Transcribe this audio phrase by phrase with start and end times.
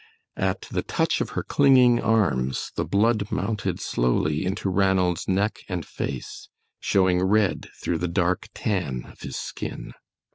[0.37, 5.85] At the touch of her clinging arms the blood mounted slowly into Ranald's neck and
[5.85, 9.93] face, showing red through the dark tan of his skin.